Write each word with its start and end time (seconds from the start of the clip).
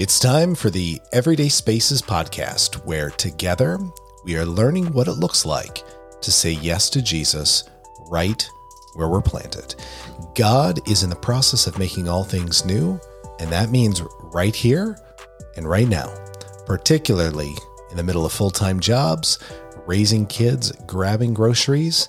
It's 0.00 0.18
time 0.18 0.54
for 0.54 0.70
the 0.70 0.98
Everyday 1.12 1.50
Spaces 1.50 2.00
podcast, 2.00 2.86
where 2.86 3.10
together 3.10 3.78
we 4.24 4.34
are 4.38 4.46
learning 4.46 4.94
what 4.94 5.08
it 5.08 5.18
looks 5.18 5.44
like 5.44 5.84
to 6.22 6.32
say 6.32 6.52
yes 6.52 6.88
to 6.88 7.02
Jesus 7.02 7.64
right 8.08 8.48
where 8.94 9.10
we're 9.10 9.20
planted. 9.20 9.74
God 10.34 10.80
is 10.88 11.02
in 11.02 11.10
the 11.10 11.16
process 11.16 11.66
of 11.66 11.78
making 11.78 12.08
all 12.08 12.24
things 12.24 12.64
new, 12.64 12.98
and 13.40 13.52
that 13.52 13.68
means 13.68 14.00
right 14.22 14.56
here 14.56 14.96
and 15.58 15.68
right 15.68 15.86
now, 15.86 16.08
particularly 16.64 17.52
in 17.90 17.98
the 17.98 18.02
middle 18.02 18.24
of 18.24 18.32
full 18.32 18.50
time 18.50 18.80
jobs, 18.80 19.38
raising 19.84 20.24
kids, 20.24 20.72
grabbing 20.86 21.34
groceries, 21.34 22.08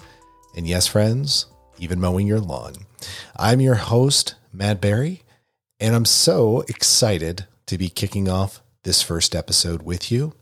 and 0.56 0.66
yes, 0.66 0.88
friends, 0.88 1.48
even 1.78 2.00
mowing 2.00 2.26
your 2.26 2.40
lawn. 2.40 2.74
I'm 3.36 3.60
your 3.60 3.76
host, 3.76 4.36
Matt 4.54 4.80
Barry, 4.80 5.24
and 5.82 5.94
I'm 5.94 6.06
so 6.06 6.62
excited 6.70 7.48
to 7.72 7.78
be 7.78 7.88
kicking 7.88 8.28
off 8.28 8.62
this 8.84 9.02
first 9.02 9.34
episode 9.34 9.82
with 9.82 10.12
you. 10.12 10.34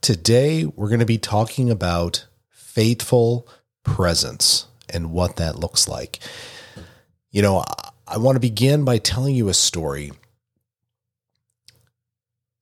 Today, 0.00 0.64
we're 0.64 0.88
going 0.88 0.98
to 0.98 1.06
be 1.06 1.18
talking 1.18 1.70
about 1.70 2.26
faithful 2.50 3.46
presence 3.84 4.66
and 4.88 5.12
what 5.12 5.36
that 5.36 5.54
looks 5.54 5.86
like. 5.86 6.18
You 7.30 7.42
know, 7.42 7.62
I 8.08 8.18
want 8.18 8.34
to 8.34 8.40
begin 8.40 8.84
by 8.84 8.98
telling 8.98 9.36
you 9.36 9.48
a 9.48 9.54
story. 9.54 10.10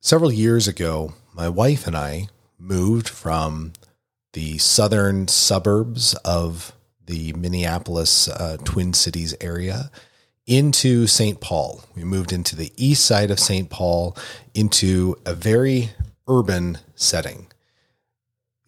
Several 0.00 0.30
years 0.30 0.68
ago, 0.68 1.14
my 1.32 1.48
wife 1.48 1.86
and 1.86 1.96
I 1.96 2.28
moved 2.58 3.08
from 3.08 3.72
the 4.34 4.58
southern 4.58 5.26
suburbs 5.26 6.12
of 6.16 6.74
the 7.06 7.32
Minneapolis 7.32 8.28
uh, 8.28 8.58
Twin 8.62 8.92
Cities 8.92 9.34
area 9.40 9.90
into 10.46 11.06
St. 11.06 11.40
Paul. 11.40 11.84
We 11.94 12.04
moved 12.04 12.32
into 12.32 12.56
the 12.56 12.72
east 12.76 13.04
side 13.06 13.30
of 13.30 13.38
St. 13.38 13.70
Paul 13.70 14.16
into 14.54 15.16
a 15.24 15.34
very 15.34 15.90
urban 16.28 16.78
setting. 16.94 17.46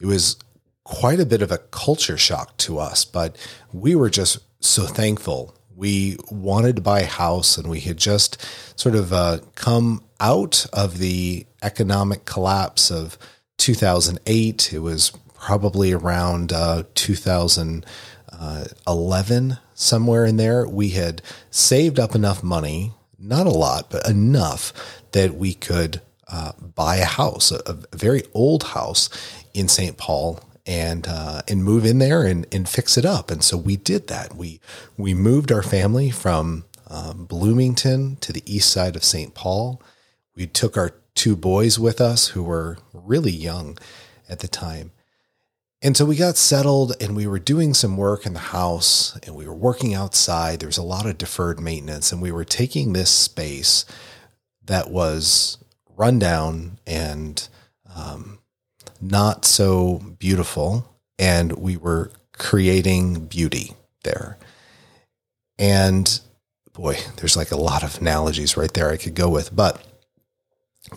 It 0.00 0.06
was 0.06 0.36
quite 0.84 1.20
a 1.20 1.26
bit 1.26 1.42
of 1.42 1.50
a 1.50 1.58
culture 1.58 2.18
shock 2.18 2.56
to 2.58 2.78
us, 2.78 3.04
but 3.04 3.36
we 3.72 3.94
were 3.94 4.10
just 4.10 4.38
so 4.60 4.86
thankful. 4.86 5.56
We 5.74 6.18
wanted 6.30 6.76
to 6.76 6.82
buy 6.82 7.00
a 7.00 7.06
house 7.06 7.56
and 7.56 7.68
we 7.68 7.80
had 7.80 7.96
just 7.96 8.44
sort 8.78 8.94
of 8.94 9.12
uh, 9.12 9.38
come 9.54 10.04
out 10.20 10.66
of 10.72 10.98
the 10.98 11.46
economic 11.62 12.24
collapse 12.24 12.90
of 12.90 13.18
2008. 13.58 14.72
It 14.72 14.78
was 14.78 15.12
probably 15.34 15.92
around 15.92 16.52
uh, 16.52 16.84
2011, 18.34 19.58
somewhere 19.74 20.24
in 20.24 20.36
there. 20.36 20.66
We 20.66 20.90
had 20.90 21.22
saved 21.50 21.98
up 21.98 22.14
enough 22.14 22.42
money, 22.42 22.92
not 23.18 23.46
a 23.46 23.50
lot, 23.50 23.90
but 23.90 24.08
enough 24.08 24.72
that 25.12 25.34
we 25.34 25.54
could 25.54 26.00
uh, 26.28 26.52
buy 26.58 26.96
a 26.96 27.04
house, 27.04 27.52
a, 27.52 27.60
a, 27.66 27.96
very 27.96 28.22
old 28.32 28.64
house 28.64 29.08
in 29.52 29.68
St. 29.68 29.96
Paul, 29.96 30.40
and 30.66 31.06
uh, 31.06 31.42
and 31.46 31.62
move 31.62 31.84
in 31.84 31.98
there 31.98 32.22
and, 32.22 32.46
and 32.50 32.68
fix 32.68 32.96
it 32.96 33.04
up. 33.04 33.30
And 33.30 33.44
so 33.44 33.56
we 33.56 33.76
did 33.76 34.08
that. 34.08 34.34
We 34.34 34.60
we 34.96 35.14
moved 35.14 35.52
our 35.52 35.62
family 35.62 36.10
from 36.10 36.64
um, 36.88 37.26
Bloomington 37.26 38.16
to 38.16 38.32
the 38.32 38.42
east 38.46 38.70
side 38.70 38.96
of 38.96 39.04
St. 39.04 39.34
Paul. 39.34 39.82
We 40.34 40.46
took 40.46 40.76
our 40.76 40.94
two 41.14 41.36
boys 41.36 41.78
with 41.78 42.00
us 42.00 42.28
who 42.28 42.42
were 42.42 42.78
really 42.92 43.30
young 43.30 43.78
at 44.28 44.40
the 44.40 44.48
time. 44.48 44.92
And 45.84 45.98
so 45.98 46.06
we 46.06 46.16
got 46.16 46.38
settled 46.38 46.94
and 46.98 47.14
we 47.14 47.26
were 47.26 47.38
doing 47.38 47.74
some 47.74 47.98
work 47.98 48.24
in 48.24 48.32
the 48.32 48.38
house 48.38 49.18
and 49.22 49.36
we 49.36 49.46
were 49.46 49.54
working 49.54 49.92
outside. 49.92 50.60
There 50.60 50.66
was 50.66 50.78
a 50.78 50.82
lot 50.82 51.04
of 51.04 51.18
deferred 51.18 51.60
maintenance 51.60 52.10
and 52.10 52.22
we 52.22 52.32
were 52.32 52.46
taking 52.46 52.94
this 52.94 53.10
space 53.10 53.84
that 54.64 54.90
was 54.90 55.58
rundown 55.94 56.78
and 56.86 57.46
um, 57.94 58.38
not 58.98 59.44
so 59.44 60.00
beautiful. 60.18 60.88
And 61.18 61.52
we 61.52 61.76
were 61.76 62.10
creating 62.32 63.26
beauty 63.26 63.74
there. 64.04 64.38
And 65.58 66.18
boy, 66.72 66.96
there's 67.16 67.36
like 67.36 67.50
a 67.50 67.56
lot 67.56 67.82
of 67.82 68.00
analogies 68.00 68.56
right 68.56 68.72
there 68.72 68.90
I 68.90 68.96
could 68.96 69.14
go 69.14 69.28
with. 69.28 69.54
But 69.54 69.84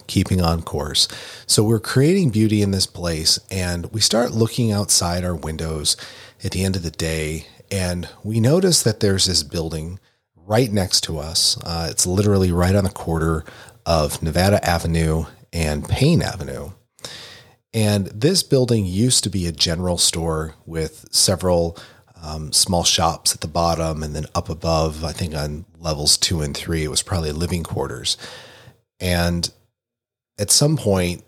keeping 0.07 0.41
on 0.41 0.61
course. 0.61 1.07
So 1.45 1.63
we're 1.63 1.79
creating 1.79 2.29
beauty 2.29 2.61
in 2.61 2.71
this 2.71 2.85
place 2.85 3.39
and 3.49 3.91
we 3.91 4.01
start 4.01 4.31
looking 4.31 4.71
outside 4.71 5.23
our 5.23 5.35
windows 5.35 5.97
at 6.43 6.51
the 6.51 6.63
end 6.63 6.75
of 6.75 6.83
the 6.83 6.91
day 6.91 7.47
and 7.71 8.07
we 8.23 8.39
notice 8.39 8.83
that 8.83 8.99
there's 8.99 9.25
this 9.25 9.43
building 9.43 9.99
right 10.35 10.71
next 10.71 11.01
to 11.01 11.19
us. 11.19 11.57
Uh, 11.63 11.87
it's 11.89 12.07
literally 12.07 12.51
right 12.51 12.75
on 12.75 12.83
the 12.83 12.89
corner 12.89 13.43
of 13.85 14.21
Nevada 14.21 14.63
Avenue 14.65 15.25
and 15.51 15.87
Payne 15.87 16.21
Avenue. 16.21 16.71
And 17.73 18.07
this 18.07 18.43
building 18.43 18.85
used 18.85 19.23
to 19.23 19.29
be 19.29 19.45
a 19.45 19.51
general 19.51 19.97
store 19.97 20.55
with 20.65 21.05
several 21.11 21.77
um, 22.21 22.51
small 22.51 22.83
shops 22.83 23.33
at 23.35 23.41
the 23.41 23.47
bottom 23.47 24.01
and 24.01 24.15
then 24.15 24.25
up 24.33 24.49
above, 24.49 25.03
I 25.03 25.11
think 25.11 25.35
on 25.35 25.65
levels 25.77 26.17
two 26.17 26.41
and 26.41 26.55
three, 26.55 26.83
it 26.83 26.89
was 26.89 27.03
probably 27.03 27.31
living 27.31 27.63
quarters. 27.63 28.17
And 28.99 29.51
at 30.39 30.51
some 30.51 30.77
point, 30.77 31.23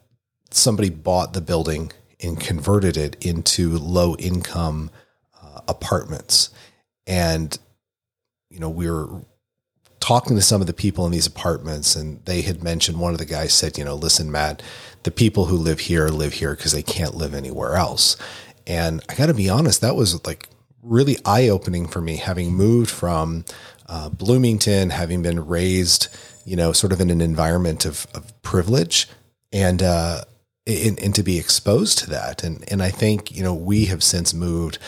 somebody 0.51 0.89
bought 0.89 1.33
the 1.33 1.41
building 1.41 1.91
and 2.21 2.39
converted 2.39 2.97
it 2.97 3.15
into 3.25 3.77
low 3.77 4.15
income 4.17 4.91
uh, 5.41 5.61
apartments. 5.67 6.49
And, 7.07 7.57
you 8.49 8.59
know, 8.59 8.69
we 8.69 8.89
were 8.89 9.07
talking 9.99 10.35
to 10.35 10.41
some 10.41 10.61
of 10.61 10.67
the 10.67 10.73
people 10.73 11.05
in 11.05 11.11
these 11.11 11.27
apartments, 11.27 11.95
and 11.95 12.23
they 12.25 12.41
had 12.41 12.63
mentioned 12.63 12.99
one 12.99 13.13
of 13.13 13.19
the 13.19 13.25
guys 13.25 13.53
said, 13.53 13.77
you 13.77 13.85
know, 13.85 13.95
listen, 13.95 14.31
Matt, 14.31 14.61
the 15.03 15.11
people 15.11 15.45
who 15.45 15.57
live 15.57 15.81
here 15.81 16.07
live 16.07 16.33
here 16.33 16.55
because 16.55 16.71
they 16.71 16.83
can't 16.83 17.15
live 17.15 17.33
anywhere 17.33 17.75
else. 17.75 18.17
And 18.67 19.01
I 19.09 19.15
got 19.15 19.27
to 19.27 19.33
be 19.33 19.49
honest, 19.49 19.81
that 19.81 19.95
was 19.95 20.25
like 20.25 20.49
really 20.83 21.17
eye 21.25 21.49
opening 21.49 21.87
for 21.87 22.01
me, 22.01 22.17
having 22.17 22.53
moved 22.53 22.89
from 22.89 23.45
uh, 23.89 24.09
Bloomington, 24.09 24.91
having 24.91 25.21
been 25.21 25.45
raised 25.45 26.07
you 26.49 26.55
know, 26.55 26.73
sort 26.73 26.91
of 26.91 26.99
in 26.99 27.11
an 27.11 27.21
environment 27.21 27.85
of, 27.85 28.07
of 28.15 28.41
privilege 28.41 29.07
and, 29.53 29.83
uh, 29.83 30.23
and, 30.65 30.99
and 30.99 31.13
to 31.13 31.21
be 31.21 31.37
exposed 31.37 31.99
to 31.99 32.09
that. 32.09 32.43
And, 32.43 32.63
and 32.71 32.81
I 32.81 32.89
think, 32.89 33.31
you 33.31 33.43
know, 33.43 33.53
we 33.53 33.85
have 33.85 34.01
since 34.01 34.33
moved 34.33 34.79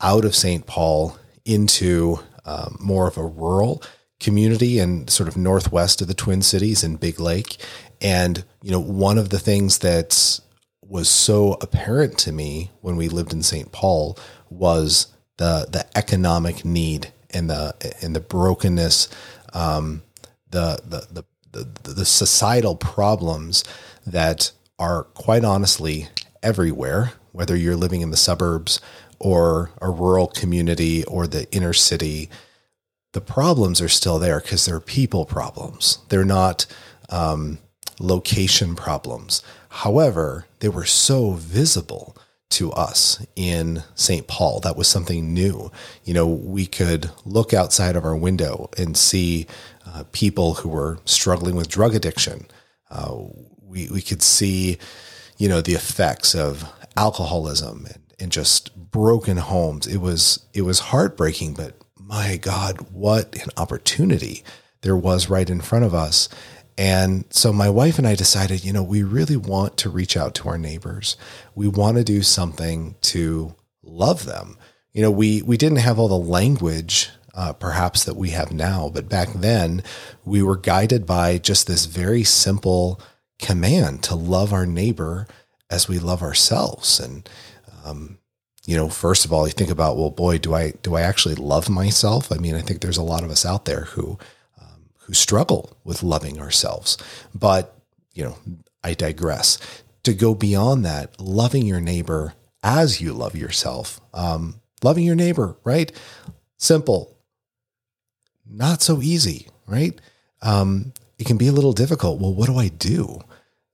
out 0.00 0.24
of 0.24 0.36
St. 0.36 0.64
Paul 0.64 1.18
into 1.44 2.20
um, 2.44 2.76
more 2.80 3.08
of 3.08 3.16
a 3.16 3.26
rural 3.26 3.82
community 4.20 4.78
and 4.78 5.10
sort 5.10 5.28
of 5.28 5.36
northwest 5.36 6.00
of 6.00 6.06
the 6.06 6.14
Twin 6.14 6.40
Cities 6.40 6.84
in 6.84 6.94
Big 6.94 7.18
Lake. 7.18 7.56
And, 8.00 8.44
you 8.62 8.70
know, 8.70 8.78
one 8.78 9.18
of 9.18 9.30
the 9.30 9.40
things 9.40 9.78
that 9.78 10.38
was 10.82 11.08
so 11.08 11.54
apparent 11.60 12.16
to 12.18 12.30
me 12.30 12.70
when 12.80 12.94
we 12.94 13.08
lived 13.08 13.32
in 13.32 13.42
St. 13.42 13.72
Paul 13.72 14.16
was 14.50 15.08
the 15.38 15.66
the 15.68 15.86
economic 15.96 16.64
need 16.64 17.12
and 17.32 17.50
the 17.50 17.74
and 18.02 18.14
the 18.14 18.20
brokenness 18.20 19.08
um, 19.52 20.02
the, 20.52 20.80
the, 20.86 21.24
the, 21.52 21.66
the, 21.82 21.92
the 21.92 22.04
societal 22.04 22.76
problems 22.76 23.64
that 24.06 24.52
are 24.78 25.04
quite 25.04 25.44
honestly 25.44 26.08
everywhere, 26.42 27.12
whether 27.32 27.56
you're 27.56 27.76
living 27.76 28.00
in 28.00 28.10
the 28.10 28.16
suburbs 28.16 28.80
or 29.18 29.70
a 29.80 29.90
rural 29.90 30.26
community 30.28 31.04
or 31.04 31.26
the 31.26 31.50
inner 31.52 31.72
city, 31.72 32.28
the 33.12 33.20
problems 33.20 33.80
are 33.80 33.88
still 33.88 34.18
there 34.18 34.40
because 34.40 34.64
they're 34.64 34.80
people 34.80 35.24
problems. 35.24 35.98
They're 36.08 36.24
not 36.24 36.66
um, 37.10 37.58
location 38.00 38.74
problems. 38.74 39.42
However, 39.68 40.46
they 40.60 40.68
were 40.68 40.84
so 40.84 41.32
visible 41.32 42.16
to 42.52 42.72
us 42.72 43.24
in 43.36 43.82
St. 43.94 44.26
Paul. 44.26 44.60
That 44.60 44.76
was 44.76 44.88
something 44.88 45.34
new. 45.34 45.70
You 46.04 46.14
know, 46.14 46.26
we 46.26 46.66
could 46.66 47.10
look 47.24 47.52
outside 47.52 47.96
of 47.96 48.04
our 48.04 48.16
window 48.16 48.70
and 48.78 48.96
see 48.96 49.46
uh, 49.86 50.04
people 50.12 50.54
who 50.54 50.68
were 50.68 50.98
struggling 51.04 51.56
with 51.56 51.68
drug 51.68 51.94
addiction. 51.94 52.46
Uh, 52.90 53.16
we, 53.62 53.88
we 53.88 54.02
could 54.02 54.22
see, 54.22 54.78
you 55.38 55.48
know, 55.48 55.60
the 55.60 55.74
effects 55.74 56.34
of 56.34 56.70
alcoholism 56.96 57.86
and, 57.86 58.02
and 58.18 58.32
just 58.32 58.74
broken 58.90 59.38
homes. 59.38 59.86
It 59.86 59.98
was, 59.98 60.46
it 60.52 60.62
was 60.62 60.78
heartbreaking, 60.78 61.54
but 61.54 61.74
my 61.98 62.36
God, 62.36 62.80
what 62.92 63.34
an 63.42 63.50
opportunity 63.56 64.44
there 64.82 64.96
was 64.96 65.30
right 65.30 65.48
in 65.48 65.60
front 65.60 65.84
of 65.84 65.94
us. 65.94 66.28
And 66.82 67.26
so 67.30 67.52
my 67.52 67.70
wife 67.70 67.98
and 67.98 68.08
I 68.08 68.16
decided, 68.16 68.64
you 68.64 68.72
know, 68.72 68.82
we 68.82 69.04
really 69.04 69.36
want 69.36 69.76
to 69.76 69.88
reach 69.88 70.16
out 70.16 70.34
to 70.34 70.48
our 70.48 70.58
neighbors. 70.58 71.16
We 71.54 71.68
want 71.68 71.96
to 71.96 72.02
do 72.02 72.22
something 72.22 72.96
to 73.02 73.54
love 73.84 74.24
them. 74.26 74.58
You 74.92 75.02
know, 75.02 75.10
we 75.12 75.42
we 75.42 75.56
didn't 75.56 75.78
have 75.78 76.00
all 76.00 76.08
the 76.08 76.18
language 76.18 77.08
uh, 77.34 77.52
perhaps 77.52 78.02
that 78.02 78.16
we 78.16 78.30
have 78.30 78.50
now. 78.50 78.90
But 78.92 79.08
back 79.08 79.32
then, 79.32 79.84
we 80.24 80.42
were 80.42 80.56
guided 80.56 81.06
by 81.06 81.38
just 81.38 81.68
this 81.68 81.86
very 81.86 82.24
simple 82.24 83.00
command 83.38 84.02
to 84.02 84.16
love 84.16 84.52
our 84.52 84.66
neighbor 84.66 85.28
as 85.70 85.86
we 85.88 86.00
love 86.00 86.20
ourselves. 86.20 86.98
And, 86.98 87.28
um, 87.84 88.18
you 88.66 88.76
know, 88.76 88.88
first 88.88 89.24
of 89.24 89.32
all, 89.32 89.46
you 89.46 89.52
think 89.52 89.70
about, 89.70 89.96
well, 89.96 90.10
boy, 90.10 90.38
do 90.38 90.52
I 90.52 90.72
do 90.82 90.96
I 90.96 91.02
actually 91.02 91.36
love 91.36 91.70
myself? 91.70 92.32
I 92.32 92.38
mean, 92.38 92.56
I 92.56 92.60
think 92.60 92.80
there's 92.80 92.98
a 92.98 93.04
lot 93.04 93.22
of 93.22 93.30
us 93.30 93.46
out 93.46 93.66
there 93.66 93.82
who 93.82 94.18
who 95.04 95.14
struggle 95.14 95.76
with 95.84 96.02
loving 96.02 96.40
ourselves. 96.40 96.98
But 97.34 97.76
you 98.14 98.24
know, 98.24 98.36
I 98.82 98.94
digress. 98.94 99.58
To 100.04 100.14
go 100.14 100.34
beyond 100.34 100.84
that, 100.84 101.20
loving 101.20 101.64
your 101.64 101.80
neighbor 101.80 102.34
as 102.62 103.00
you 103.00 103.12
love 103.12 103.36
yourself, 103.36 104.00
um, 104.12 104.60
loving 104.82 105.04
your 105.04 105.14
neighbor, 105.14 105.56
right? 105.64 105.92
Simple, 106.56 107.16
not 108.48 108.82
so 108.82 109.00
easy, 109.00 109.48
right? 109.66 110.00
Um, 110.42 110.92
it 111.18 111.26
can 111.26 111.36
be 111.36 111.46
a 111.46 111.52
little 111.52 111.72
difficult. 111.72 112.20
Well, 112.20 112.34
what 112.34 112.46
do 112.46 112.56
I 112.56 112.68
do? 112.68 113.20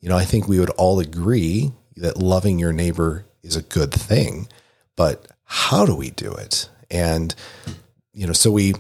You 0.01 0.09
know, 0.11 0.17
I 0.17 0.25
think 0.25 0.47
we 0.47 0.61
would 0.61 0.71
all 0.71 1.01
agree 1.01 1.73
that 1.97 2.19
loving 2.19 2.59
your 2.59 2.73
neighbor 2.73 3.25
is 3.43 3.57
a 3.57 3.63
good 3.63 3.93
thing, 3.93 4.49
but 4.97 5.27
how 5.45 5.87
do 5.87 5.95
we 5.95 6.11
do 6.11 6.33
it? 6.33 6.69
And, 6.91 7.35
you 8.13 8.27
know, 8.27 8.35
so 8.35 8.51
we, 8.51 8.75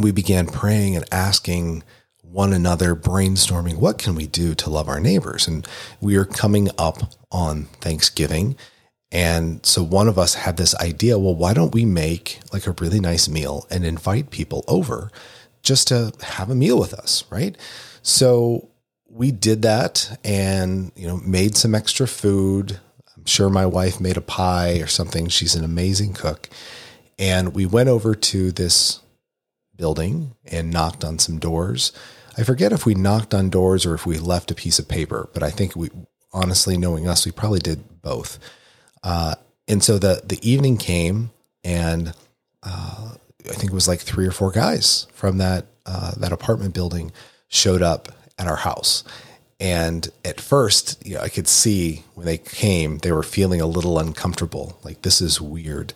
we 0.00 0.12
began 0.12 0.46
praying 0.46 0.96
and 0.96 1.04
asking 1.12 1.82
one 2.22 2.52
another, 2.52 2.94
brainstorming, 2.94 3.76
what 3.76 3.98
can 3.98 4.14
we 4.14 4.26
do 4.26 4.54
to 4.54 4.70
love 4.70 4.88
our 4.88 5.00
neighbors? 5.00 5.48
And 5.48 5.66
we 6.00 6.16
are 6.16 6.24
coming 6.24 6.68
up 6.78 7.12
on 7.32 7.64
Thanksgiving. 7.80 8.56
And 9.12 9.64
so 9.66 9.82
one 9.82 10.06
of 10.06 10.18
us 10.18 10.34
had 10.34 10.56
this 10.56 10.74
idea 10.76 11.18
well, 11.18 11.34
why 11.34 11.54
don't 11.54 11.74
we 11.74 11.84
make 11.84 12.40
like 12.52 12.66
a 12.66 12.74
really 12.80 13.00
nice 13.00 13.28
meal 13.28 13.66
and 13.70 13.84
invite 13.84 14.30
people 14.30 14.64
over 14.68 15.10
just 15.62 15.88
to 15.88 16.12
have 16.22 16.50
a 16.50 16.54
meal 16.54 16.78
with 16.78 16.94
us, 16.94 17.24
right? 17.30 17.56
So 18.02 18.68
we 19.08 19.32
did 19.32 19.62
that 19.62 20.18
and, 20.24 20.92
you 20.94 21.08
know, 21.08 21.16
made 21.18 21.56
some 21.56 21.74
extra 21.74 22.06
food. 22.06 22.78
I'm 23.16 23.24
sure 23.26 23.50
my 23.50 23.66
wife 23.66 24.00
made 24.00 24.16
a 24.16 24.22
pie 24.22 24.78
or 24.78 24.86
something. 24.86 25.28
She's 25.28 25.56
an 25.56 25.64
amazing 25.64 26.14
cook. 26.14 26.48
And 27.18 27.54
we 27.54 27.66
went 27.66 27.88
over 27.88 28.14
to 28.14 28.52
this 28.52 28.99
building 29.80 30.34
and 30.44 30.70
knocked 30.70 31.02
on 31.02 31.18
some 31.18 31.38
doors. 31.38 31.92
I 32.38 32.44
forget 32.44 32.72
if 32.72 32.86
we 32.86 32.94
knocked 32.94 33.34
on 33.34 33.50
doors 33.50 33.84
or 33.84 33.94
if 33.94 34.06
we 34.06 34.18
left 34.18 34.50
a 34.50 34.54
piece 34.54 34.78
of 34.78 34.86
paper, 34.86 35.28
but 35.32 35.42
I 35.42 35.50
think 35.50 35.74
we, 35.74 35.88
honestly, 36.32 36.76
knowing 36.76 37.08
us, 37.08 37.26
we 37.26 37.32
probably 37.32 37.58
did 37.58 38.02
both. 38.02 38.38
Uh, 39.02 39.34
and 39.66 39.82
so 39.82 39.98
the 39.98 40.22
the 40.24 40.38
evening 40.48 40.76
came, 40.76 41.30
and 41.64 42.12
uh, 42.62 43.14
I 43.48 43.54
think 43.54 43.72
it 43.72 43.74
was 43.74 43.88
like 43.88 44.00
three 44.00 44.26
or 44.26 44.32
four 44.32 44.50
guys 44.50 45.06
from 45.12 45.38
that 45.38 45.66
uh, 45.86 46.12
that 46.18 46.32
apartment 46.32 46.74
building 46.74 47.12
showed 47.48 47.82
up 47.82 48.08
at 48.38 48.46
our 48.46 48.56
house. 48.56 49.04
And 49.60 50.08
at 50.24 50.40
first, 50.40 51.06
you 51.06 51.16
know, 51.16 51.20
I 51.20 51.28
could 51.28 51.46
see 51.46 52.04
when 52.14 52.24
they 52.24 52.38
came, 52.38 52.98
they 52.98 53.12
were 53.12 53.22
feeling 53.22 53.60
a 53.60 53.66
little 53.66 53.98
uncomfortable. 53.98 54.78
Like 54.82 55.02
this 55.02 55.20
is 55.20 55.40
weird. 55.40 55.92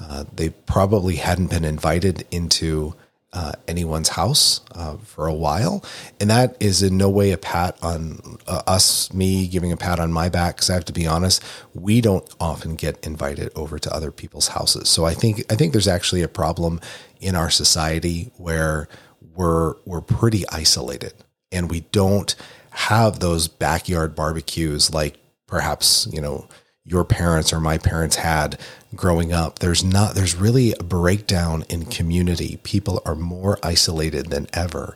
Uh, 0.00 0.24
they 0.34 0.50
probably 0.50 1.16
hadn't 1.16 1.50
been 1.50 1.64
invited 1.64 2.26
into 2.32 2.94
uh, 3.34 3.52
anyone's 3.66 4.10
house 4.10 4.60
uh, 4.72 4.96
for 4.98 5.26
a 5.26 5.34
while. 5.34 5.84
And 6.20 6.30
that 6.30 6.56
is 6.60 6.82
in 6.82 6.96
no 6.96 7.10
way 7.10 7.32
a 7.32 7.36
pat 7.36 7.76
on 7.82 8.38
uh, 8.46 8.62
us, 8.66 9.12
me 9.12 9.48
giving 9.48 9.72
a 9.72 9.76
pat 9.76 9.98
on 9.98 10.12
my 10.12 10.28
back. 10.28 10.58
Cause 10.58 10.70
I 10.70 10.74
have 10.74 10.84
to 10.86 10.92
be 10.92 11.06
honest, 11.06 11.42
we 11.74 12.00
don't 12.00 12.28
often 12.38 12.76
get 12.76 13.04
invited 13.04 13.50
over 13.56 13.78
to 13.78 13.92
other 13.92 14.12
people's 14.12 14.48
houses. 14.48 14.88
So 14.88 15.04
I 15.04 15.14
think, 15.14 15.44
I 15.52 15.56
think 15.56 15.72
there's 15.72 15.88
actually 15.88 16.22
a 16.22 16.28
problem 16.28 16.80
in 17.20 17.34
our 17.34 17.50
society 17.50 18.30
where 18.36 18.88
we're, 19.34 19.74
we're 19.84 20.00
pretty 20.00 20.48
isolated 20.50 21.12
and 21.50 21.70
we 21.70 21.80
don't 21.80 22.36
have 22.70 23.18
those 23.18 23.48
backyard 23.48 24.14
barbecues 24.14 24.94
like 24.94 25.18
perhaps, 25.46 26.06
you 26.12 26.20
know, 26.20 26.48
your 26.84 27.04
parents 27.04 27.52
or 27.52 27.60
my 27.60 27.78
parents 27.78 28.16
had 28.16 28.58
growing 28.94 29.32
up. 29.32 29.58
There's 29.58 29.82
not, 29.82 30.14
there's 30.14 30.36
really 30.36 30.72
a 30.72 30.82
breakdown 30.82 31.64
in 31.68 31.86
community. 31.86 32.58
People 32.62 33.02
are 33.06 33.14
more 33.14 33.58
isolated 33.62 34.26
than 34.26 34.48
ever. 34.52 34.94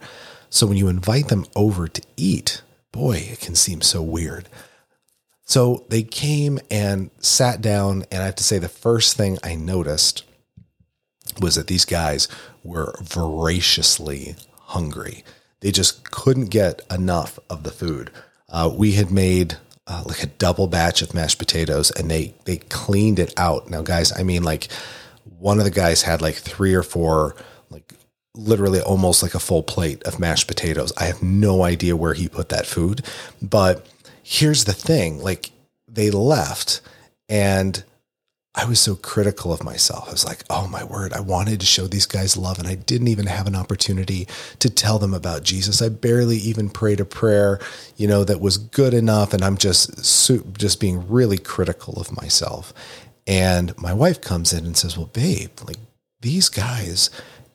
So 0.51 0.67
when 0.67 0.77
you 0.77 0.89
invite 0.89 1.29
them 1.29 1.47
over 1.57 1.89
to 1.89 2.03
eat, 2.17 2.63
boy, 2.93 3.17
it 3.31 3.41
can 3.41 3.55
seem 3.55 3.81
so 3.81 4.03
weird. 4.03 4.49
So 5.45 5.87
they 5.89 6.03
came 6.03 6.59
and 6.71 7.11
sat 7.21 7.63
down, 7.63 8.05
and 8.11 8.23
I 8.23 8.27
have 8.27 8.35
to 8.37 8.45
say, 8.45 8.59
the 8.59 8.69
first 8.69 9.17
thing 9.17 9.39
I 9.43 9.55
noticed 9.55 10.25
was 11.41 11.55
that 11.55 11.69
these 11.69 11.87
guys 11.87 12.29
were 12.63 12.95
voraciously 13.01 14.37
hungry. 14.65 15.25
They 15.61 15.71
just 15.71 16.11
couldn't 16.11 16.51
get 16.51 16.83
enough 16.91 17.39
of 17.49 17.63
the 17.63 17.71
food. 17.71 18.11
Uh, 18.51 18.71
we 18.75 18.93
had 18.93 19.11
made 19.11 19.57
uh, 19.89 20.05
like 20.07 20.23
a 20.23 20.27
double 20.27 20.67
batch 20.67 21.03
of 21.03 21.15
mashed 21.15 21.39
potatoes 21.39 21.91
and 21.91 22.11
they 22.11 22.35
they 22.45 22.59
cleaned 22.59 23.19
it 23.19 23.33
out. 23.37 23.69
Now, 23.69 23.83
guys, 23.83 24.13
I 24.17 24.23
mean 24.23 24.43
like 24.43 24.69
one 25.39 25.59
of 25.59 25.65
the 25.65 25.71
guys 25.71 26.03
had 26.03 26.23
like 26.23 26.35
three 26.37 26.75
or 26.75 26.83
four 26.83 27.35
like 27.71 27.95
literally 28.35 28.81
almost 28.81 29.23
like 29.23 29.35
a 29.35 29.41
full 29.41 29.63
plate 29.63 30.03
of 30.05 30.21
mashed 30.21 30.47
potatoes. 30.47 30.93
I 30.97 31.05
have 31.05 31.23
no 31.23 31.65
idea 31.65 31.97
where 31.97 32.15
he 32.15 32.29
put 32.29 32.51
that 32.51 32.67
food, 32.67 33.05
but 33.43 33.87
here's 34.23 34.65
the 34.65 34.75
thing, 34.75 35.21
like 35.21 35.51
they 35.89 36.11
left 36.11 36.83
and 37.29 37.83
I 38.59 38.65
was 38.65 38.81
so 38.81 38.97
critical 38.97 39.53
of 39.53 39.63
myself. 39.63 40.09
I 40.09 40.11
was 40.11 40.25
like, 40.25 40.43
oh 40.51 40.67
my 40.67 40.83
word, 40.83 41.13
I 41.13 41.21
wanted 41.21 41.61
to 41.61 41.67
show 41.67 41.87
these 41.87 42.07
guys 42.07 42.37
love 42.37 42.59
and 42.59 42.67
I 42.67 42.75
didn't 42.75 43.07
even 43.07 43.27
have 43.27 43.47
an 43.47 43.55
opportunity 43.55 44.27
to 44.59 44.69
tell 44.69 44.99
them 44.99 45.15
about 45.15 45.45
Jesus. 45.45 45.81
I 45.81 45.89
barely 45.91 46.39
even 46.39 46.69
prayed 46.69 46.99
a 46.99 47.05
prayer, 47.05 47.61
you 47.97 48.09
know, 48.09 48.25
that 48.25 48.41
was 48.41 48.59
good 48.59 48.95
enough. 48.95 49.33
And 49.33 49.45
I'm 49.45 49.59
just, 49.59 49.97
just 50.59 50.81
being 50.81 51.09
really 51.09 51.39
critical 51.39 52.01
of 52.01 52.17
myself. 52.21 52.75
And 53.29 53.79
my 53.79 53.95
wife 53.95 54.21
comes 54.21 54.53
in 54.53 54.67
and 54.67 54.77
says, 54.77 54.97
well, 54.97 55.07
babe, 55.07 55.53
like 55.65 55.79
these 56.21 56.49
guys 56.49 57.11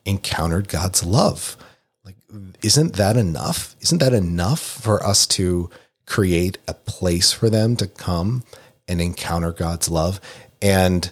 encountered 0.06 0.68
God's 0.68 1.04
love. 1.04 1.58
Like, 2.02 2.16
isn't 2.62 2.94
that 2.94 3.18
enough? 3.18 3.76
Isn't 3.82 3.98
that 3.98 4.14
enough 4.14 4.60
for 4.60 5.04
us 5.04 5.26
to 5.26 5.68
create 6.06 6.56
a 6.66 6.72
place 6.72 7.30
for 7.30 7.50
them 7.50 7.76
to 7.76 7.86
come 7.86 8.42
and 8.88 9.02
encounter 9.02 9.52
God's 9.52 9.90
love? 9.90 10.18
And 10.64 11.10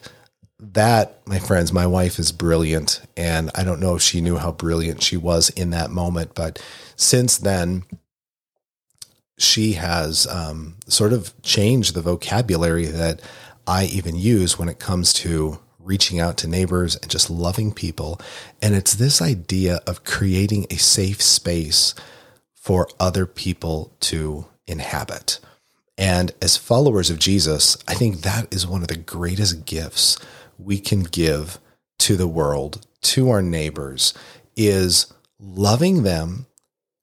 that, 0.59 1.21
my 1.27 1.39
friends, 1.39 1.75
my 1.75 1.87
wife 1.87 2.19
is 2.19 2.33
brilliant. 2.33 3.03
And 3.19 3.51
I 3.55 3.65
don't 3.65 3.81
know 3.81 3.95
if 3.97 4.03
she 4.03 4.23
knew 4.23 4.39
how 4.39 4.51
brilliant 4.51 5.03
she 5.03 5.19
was 5.19 5.51
in 5.51 5.71
that 5.71 5.91
moment. 5.91 6.35
But 6.35 6.61
since 6.97 7.37
then, 7.37 7.83
she 9.39 9.75
has 9.75 10.27
um, 10.27 10.77
sort 10.87 11.13
of 11.13 11.35
changed 11.43 11.95
the 11.95 12.01
vocabulary 12.01 12.87
that 12.87 13.21
I 13.67 13.85
even 13.85 14.17
use 14.17 14.59
when 14.59 14.71
it 14.71 14.79
comes 14.79 15.13
to 15.15 15.59
reaching 15.79 16.19
out 16.19 16.39
to 16.39 16.49
neighbors 16.49 16.97
and 16.97 17.11
just 17.11 17.29
loving 17.29 17.73
people. 17.73 18.19
And 18.63 18.75
it's 18.75 18.95
this 18.95 19.21
idea 19.21 19.81
of 19.87 20.05
creating 20.05 20.67
a 20.71 20.77
safe 20.77 21.21
space 21.21 21.95
for 22.55 22.89
other 22.99 23.27
people 23.27 23.95
to 24.01 24.47
inhabit. 24.67 25.41
And 25.99 26.33
as 26.41 26.57
followers 26.57 27.11
of 27.11 27.19
Jesus, 27.19 27.77
I 27.87 27.95
think 27.95 28.23
that 28.23 28.53
is 28.53 28.67
one 28.67 28.83
of 28.83 28.89
the 28.89 28.97
greatest 28.97 29.67
gifts 29.67 30.19
we 30.59 30.79
can 30.79 31.03
give 31.03 31.59
to 32.01 32.17
the 32.17 32.29
world, 32.29 32.87
to 33.03 33.31
our 33.31 33.43
neighbors, 33.43 34.15
is 34.57 35.13
loving 35.39 36.03
them, 36.03 36.47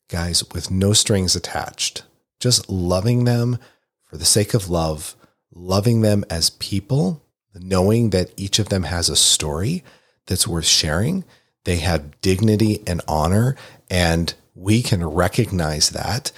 guys, 0.09 0.43
with 0.51 0.71
no 0.71 0.93
strings 0.93 1.35
attached. 1.35 2.03
Just 2.39 2.69
loving 2.69 3.25
them 3.25 3.59
for 4.05 4.17
the 4.17 4.25
sake 4.25 4.53
of 4.53 4.69
love, 4.69 5.15
loving 5.53 6.01
them 6.01 6.25
as 6.29 6.49
people, 6.51 7.23
knowing 7.53 8.09
that 8.09 8.31
each 8.37 8.59
of 8.59 8.69
them 8.69 8.83
has 8.83 9.09
a 9.09 9.15
story 9.15 9.83
that's 10.25 10.47
worth 10.47 10.65
sharing. 10.65 11.25
They 11.65 11.77
have 11.77 12.19
dignity 12.21 12.81
and 12.87 13.01
honor, 13.07 13.55
and 13.89 14.33
we 14.55 14.81
can 14.81 15.05
recognize 15.05 15.89
that 15.89 16.31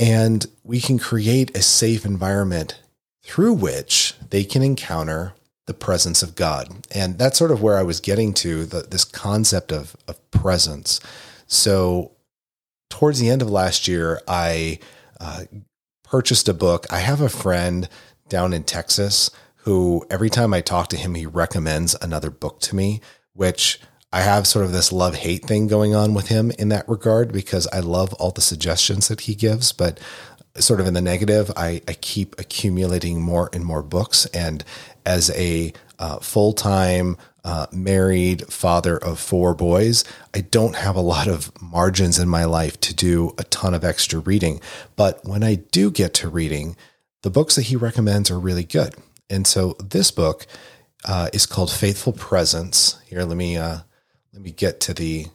and 0.00 0.46
we 0.64 0.80
can 0.80 0.98
create 0.98 1.54
a 1.54 1.60
safe 1.60 2.06
environment 2.06 2.80
through 3.22 3.52
which 3.52 4.14
they 4.30 4.42
can 4.44 4.62
encounter 4.62 5.34
the 5.66 5.74
presence 5.74 6.22
of 6.22 6.34
God. 6.34 6.86
And 6.90 7.18
that's 7.18 7.38
sort 7.38 7.50
of 7.50 7.62
where 7.62 7.76
I 7.76 7.82
was 7.82 8.00
getting 8.00 8.32
to 8.34 8.64
the, 8.64 8.80
this 8.80 9.04
concept 9.04 9.70
of, 9.70 9.94
of 10.08 10.30
presence. 10.30 11.00
So, 11.46 12.12
towards 12.88 13.20
the 13.20 13.28
end 13.28 13.42
of 13.42 13.50
last 13.50 13.86
year, 13.86 14.20
I 14.26 14.78
uh, 15.20 15.44
purchased 16.02 16.48
a 16.48 16.54
book. 16.54 16.86
I 16.90 16.98
have 16.98 17.20
a 17.20 17.28
friend 17.28 17.88
down 18.28 18.52
in 18.52 18.64
Texas 18.64 19.30
who, 19.64 20.04
every 20.10 20.30
time 20.30 20.54
I 20.54 20.62
talk 20.62 20.88
to 20.88 20.96
him, 20.96 21.14
he 21.14 21.26
recommends 21.26 21.94
another 22.00 22.30
book 22.30 22.60
to 22.60 22.74
me, 22.74 23.00
which 23.34 23.78
I 24.12 24.22
have 24.22 24.46
sort 24.46 24.64
of 24.64 24.72
this 24.72 24.92
love 24.92 25.14
hate 25.16 25.44
thing 25.44 25.68
going 25.68 25.94
on 25.94 26.14
with 26.14 26.28
him 26.28 26.50
in 26.58 26.68
that 26.70 26.88
regard 26.88 27.32
because 27.32 27.68
I 27.68 27.80
love 27.80 28.12
all 28.14 28.32
the 28.32 28.40
suggestions 28.40 29.08
that 29.08 29.22
he 29.22 29.34
gives, 29.34 29.72
but 29.72 30.00
sort 30.58 30.80
of 30.80 30.86
in 30.86 30.94
the 30.94 31.00
negative, 31.00 31.50
I, 31.56 31.80
I 31.86 31.94
keep 31.94 32.38
accumulating 32.38 33.22
more 33.22 33.50
and 33.52 33.64
more 33.64 33.82
books. 33.82 34.26
And 34.26 34.64
as 35.06 35.30
a 35.30 35.72
uh, 35.98 36.18
full 36.18 36.52
time 36.52 37.16
uh, 37.44 37.66
married 37.72 38.52
father 38.52 38.98
of 38.98 39.18
four 39.20 39.54
boys, 39.54 40.04
I 40.34 40.40
don't 40.40 40.74
have 40.74 40.96
a 40.96 41.00
lot 41.00 41.28
of 41.28 41.50
margins 41.62 42.18
in 42.18 42.28
my 42.28 42.44
life 42.44 42.80
to 42.80 42.94
do 42.94 43.34
a 43.38 43.44
ton 43.44 43.74
of 43.74 43.84
extra 43.84 44.18
reading. 44.18 44.60
But 44.96 45.24
when 45.24 45.44
I 45.44 45.54
do 45.54 45.90
get 45.90 46.14
to 46.14 46.28
reading, 46.28 46.76
the 47.22 47.30
books 47.30 47.54
that 47.56 47.62
he 47.62 47.76
recommends 47.76 48.30
are 48.30 48.40
really 48.40 48.64
good. 48.64 48.94
And 49.28 49.46
so 49.46 49.76
this 49.78 50.10
book 50.10 50.46
uh, 51.04 51.28
is 51.32 51.46
called 51.46 51.70
Faithful 51.70 52.12
Presence. 52.12 53.00
Here, 53.06 53.22
let 53.22 53.36
me 53.36 53.56
uh, 53.56 53.80
let 54.32 54.42
me 54.42 54.50
get 54.50 54.80
to 54.80 54.94
the 54.94 55.26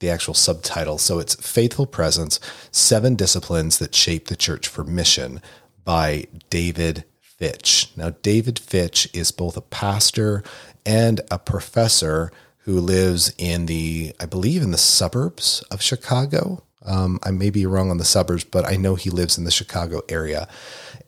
the 0.00 0.10
actual 0.10 0.34
subtitle. 0.34 0.98
So 0.98 1.20
it's 1.20 1.36
Faithful 1.36 1.86
Presence 1.86 2.40
Seven 2.72 3.14
Disciplines 3.14 3.78
That 3.78 3.94
Shape 3.94 4.26
the 4.26 4.34
Church 4.34 4.66
for 4.66 4.82
Mission 4.82 5.40
by 5.84 6.26
David 6.50 7.04
Fitch. 7.20 7.92
Now, 7.96 8.10
David 8.10 8.58
Fitch 8.58 9.08
is 9.12 9.30
both 9.30 9.56
a 9.56 9.60
pastor 9.60 10.42
and 10.84 11.20
a 11.30 11.38
professor 11.38 12.32
who 12.64 12.80
lives 12.80 13.32
in 13.38 13.66
the, 13.66 14.12
I 14.18 14.26
believe, 14.26 14.62
in 14.62 14.72
the 14.72 14.78
suburbs 14.78 15.62
of 15.70 15.80
Chicago. 15.80 16.64
Um, 16.84 17.20
I 17.22 17.30
may 17.30 17.50
be 17.50 17.64
wrong 17.64 17.90
on 17.90 17.98
the 17.98 18.04
suburbs, 18.04 18.44
but 18.44 18.64
I 18.66 18.74
know 18.74 18.96
he 18.96 19.10
lives 19.10 19.38
in 19.38 19.44
the 19.44 19.50
Chicago 19.52 20.02
area. 20.08 20.48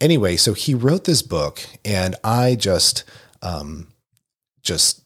Anyway, 0.01 0.37
so 0.37 0.55
he 0.55 0.73
wrote 0.73 1.05
this 1.05 1.23
book, 1.23 1.61
and 1.85 2.15
I 2.23 2.55
just, 2.55 3.05
um, 3.43 3.89
just 4.63 5.04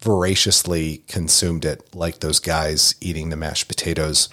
voraciously 0.00 0.98
consumed 1.08 1.64
it 1.64 1.94
like 1.94 2.20
those 2.20 2.38
guys 2.38 2.94
eating 3.00 3.28
the 3.28 3.36
mashed 3.36 3.68
potatoes 3.68 4.28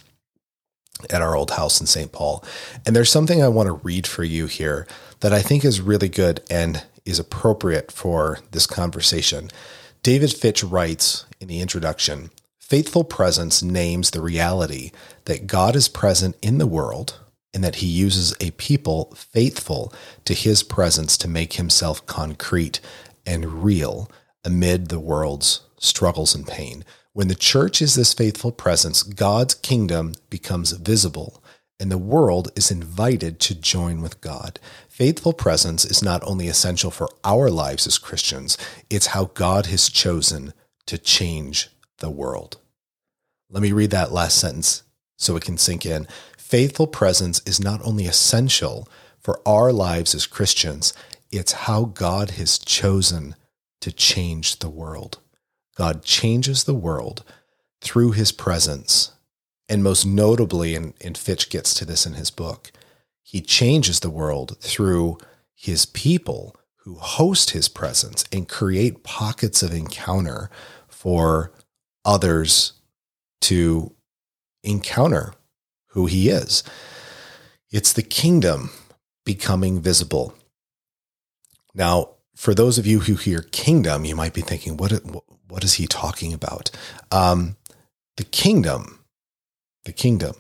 at 1.10 1.22
our 1.22 1.36
old 1.36 1.52
house 1.52 1.80
in 1.80 1.88
St. 1.88 2.12
Paul. 2.12 2.44
And 2.86 2.96
there's 2.96 3.12
something 3.12 3.42
I 3.42 3.48
want 3.48 3.68
to 3.68 3.74
read 3.74 4.08
for 4.08 4.24
you 4.24 4.48
here 4.48 4.88
that 5.22 5.34
I 5.34 5.42
think 5.42 5.66
is 5.66 5.82
really 5.82 6.10
good 6.10 6.42
and 6.50 6.84
is 7.06 7.20
appropriate 7.20 7.92
for 7.92 8.40
this 8.52 8.68
conversation. 8.68 9.50
David 10.04 10.34
Fitch 10.34 10.64
writes 10.64 11.26
in 11.40 11.48
the 11.48 11.62
introduction 11.62 12.30
Faithful 12.60 13.04
presence 13.04 13.62
names 13.62 14.12
the 14.12 14.22
reality 14.22 14.92
that 15.26 15.48
God 15.48 15.76
is 15.76 15.88
present 15.90 16.36
in 16.42 16.58
the 16.58 16.68
world 16.68 17.20
and 17.54 17.64
that 17.64 17.76
he 17.76 17.88
uses 17.88 18.34
a 18.40 18.52
people 18.52 19.14
faithful 19.16 19.94
to 20.26 20.34
his 20.34 20.64
presence 20.64 21.18
to 21.18 21.28
make 21.28 21.54
himself 21.54 22.06
concrete 22.06 22.80
and 23.26 23.64
real 23.64 24.10
amid 24.44 24.90
the 24.90 25.00
world's 25.00 25.62
struggles 25.78 26.36
and 26.36 26.48
pain. 26.48 26.84
When 27.14 27.28
the 27.28 27.36
church 27.36 27.82
is 27.82 27.96
this 27.96 28.14
faithful 28.14 28.52
presence, 28.52 29.04
God's 29.04 29.54
kingdom 29.54 30.16
becomes 30.30 30.72
visible 30.72 31.44
and 31.80 31.92
the 31.92 31.98
world 31.98 32.52
is 32.56 32.72
invited 32.72 33.40
to 33.42 33.56
join 33.56 34.02
with 34.02 34.22
God. 34.22 34.60
Faithful 34.88 35.34
presence 35.34 35.84
is 35.84 36.02
not 36.02 36.24
only 36.24 36.48
essential 36.48 36.92
for 36.92 37.10
our 37.24 37.50
lives 37.50 37.86
as 37.86 37.98
Christians, 37.98 38.58
it's 38.90 39.08
how 39.08 39.26
God 39.34 39.66
has 39.66 39.90
chosen 39.90 40.54
to 40.86 40.98
change 40.98 41.70
the 41.98 42.10
world. 42.10 42.58
Let 43.50 43.62
me 43.62 43.72
read 43.72 43.92
that 43.92 44.12
last 44.12 44.38
sentence 44.38 44.84
so 45.18 45.36
it 45.36 45.44
can 45.44 45.58
sink 45.58 45.86
in. 45.86 46.08
Faithful 46.38 46.88
presence 46.88 47.42
is 47.46 47.60
not 47.60 47.82
only 47.84 48.06
essential 48.06 48.88
for 49.20 49.42
our 49.46 49.72
lives 49.72 50.16
as 50.16 50.26
Christians, 50.26 50.94
it's 51.32 51.52
how 51.52 51.86
God 51.86 52.32
has 52.32 52.58
chosen 52.58 53.36
to 53.84 53.92
change 53.92 54.60
the 54.60 54.70
world. 54.70 55.20
God 55.76 56.06
changes 56.06 56.64
the 56.64 56.74
world 56.74 57.26
through 57.82 58.12
his 58.12 58.32
presence. 58.32 59.12
And 59.68 59.84
most 59.84 60.06
notably, 60.06 60.74
and, 60.74 60.94
and 61.02 61.18
Fitch 61.18 61.50
gets 61.50 61.74
to 61.74 61.86
this 61.86 62.06
in 62.06 62.14
his 62.14 62.32
book, 62.32 62.72
he 63.22 63.42
changes 63.42 64.00
the 64.00 64.10
world 64.10 64.58
through 64.62 65.18
his 65.54 65.86
people 65.86 66.56
who 66.78 66.96
host 66.96 67.50
his 67.50 67.68
presence 67.68 68.24
and 68.32 68.48
create 68.48 69.04
pockets 69.04 69.62
of 69.62 69.74
encounter 69.74 70.50
for 70.88 71.52
others 72.06 72.74
to 73.42 73.94
encounter 74.64 75.34
who 75.88 76.06
he 76.06 76.30
is. 76.30 76.64
It's 77.70 77.92
the 77.92 78.02
kingdom 78.02 78.70
becoming 79.26 79.82
visible. 79.82 80.34
Now, 81.74 82.13
for 82.36 82.54
those 82.54 82.78
of 82.78 82.88
you 82.88 83.02
who 83.02 83.16
hear 83.16 83.42
kingdom, 83.42 84.06
you 84.06 84.16
might 84.16 84.34
be 84.34 84.42
thinking, 84.42 84.78
what, 84.78 84.92
what 85.48 85.64
is 85.64 85.76
he 85.76 85.88
talking 85.88 86.34
about? 86.34 86.72
Um, 87.12 87.58
the 88.18 88.24
kingdom, 88.24 89.00
the 89.86 89.94
kingdom. 89.94 90.36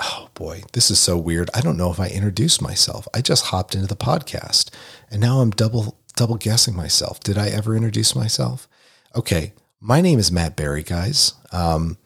Oh 0.00 0.28
boy, 0.34 0.62
this 0.74 0.90
is 0.90 0.98
so 0.98 1.16
weird. 1.16 1.50
I 1.54 1.60
don't 1.60 1.76
know 1.76 1.90
if 1.90 1.98
I 1.98 2.08
introduced 2.08 2.62
myself. 2.62 3.08
I 3.12 3.20
just 3.20 3.46
hopped 3.46 3.74
into 3.74 3.88
the 3.88 3.96
podcast 3.96 4.70
and 5.10 5.20
now 5.20 5.40
I'm 5.40 5.50
double 5.50 5.98
double 6.14 6.36
guessing 6.36 6.76
myself. 6.76 7.20
Did 7.20 7.36
I 7.36 7.48
ever 7.48 7.74
introduce 7.74 8.14
myself? 8.14 8.68
Okay, 9.16 9.54
my 9.80 10.00
name 10.00 10.18
is 10.18 10.30
Matt 10.30 10.56
Barry, 10.56 10.82
guys. 10.82 11.34
Um, 11.52 11.98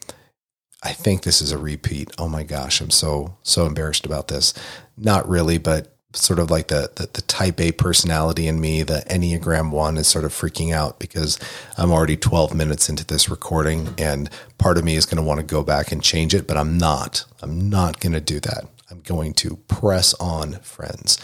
I 0.82 0.92
think 0.92 1.22
this 1.22 1.42
is 1.42 1.52
a 1.52 1.58
repeat. 1.58 2.10
Oh 2.18 2.28
my 2.28 2.42
gosh, 2.42 2.80
I'm 2.80 2.90
so 2.90 3.36
so 3.42 3.66
embarrassed 3.66 4.06
about 4.06 4.28
this. 4.28 4.54
Not 4.96 5.28
really, 5.28 5.58
but 5.58 5.91
sort 6.14 6.38
of 6.38 6.50
like 6.50 6.68
the, 6.68 6.90
the, 6.96 7.08
the 7.12 7.22
type 7.22 7.60
A 7.60 7.72
personality 7.72 8.46
in 8.46 8.60
me, 8.60 8.82
the 8.82 9.04
Enneagram 9.08 9.70
one 9.70 9.96
is 9.96 10.06
sort 10.06 10.24
of 10.24 10.32
freaking 10.32 10.72
out 10.72 10.98
because 10.98 11.38
I'm 11.78 11.90
already 11.90 12.16
12 12.16 12.54
minutes 12.54 12.88
into 12.88 13.04
this 13.04 13.28
recording 13.28 13.94
and 13.98 14.28
part 14.58 14.78
of 14.78 14.84
me 14.84 14.96
is 14.96 15.06
going 15.06 15.16
to 15.16 15.22
want 15.22 15.40
to 15.40 15.46
go 15.46 15.62
back 15.62 15.90
and 15.92 16.02
change 16.02 16.34
it, 16.34 16.46
but 16.46 16.56
I'm 16.56 16.76
not. 16.76 17.24
I'm 17.40 17.70
not 17.70 18.00
going 18.00 18.12
to 18.12 18.20
do 18.20 18.40
that. 18.40 18.64
I'm 18.90 19.00
going 19.00 19.32
to 19.34 19.56
press 19.68 20.12
on, 20.14 20.54
friends. 20.60 21.18